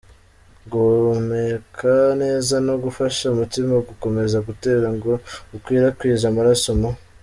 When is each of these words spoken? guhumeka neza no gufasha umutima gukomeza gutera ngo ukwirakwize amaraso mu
guhumeka 0.71 1.93
neza 2.21 2.55
no 2.67 2.75
gufasha 2.83 3.23
umutima 3.33 3.73
gukomeza 3.89 4.37
gutera 4.47 4.87
ngo 4.95 5.11
ukwirakwize 5.55 6.25
amaraso 6.31 6.69
mu 6.79 6.89